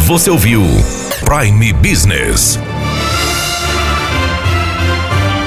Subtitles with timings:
[0.06, 0.64] Você ouviu
[1.24, 2.58] Prime Business.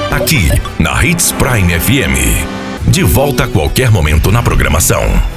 [0.09, 2.47] Aqui, na Hits Prime FM.
[2.87, 5.34] De volta a qualquer momento na programação.